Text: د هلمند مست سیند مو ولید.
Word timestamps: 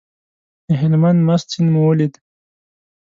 د 0.67 0.69
هلمند 0.81 1.19
مست 1.27 1.47
سیند 1.51 1.69
مو 1.73 1.81
ولید. 1.87 2.13